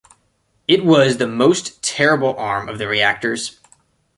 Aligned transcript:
It 0.67 0.83
was 0.83 1.17
the 1.17 1.27
most 1.27 1.83
terrible 1.83 2.35
arm 2.37 2.67
of 2.69 2.79
the 2.79 2.87
reactors. 2.87 3.59